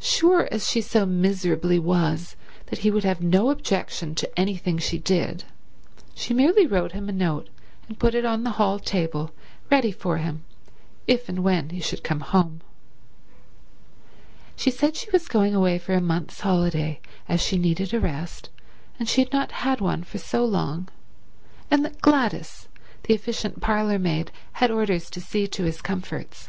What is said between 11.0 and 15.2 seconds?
if and when he should come home. She said she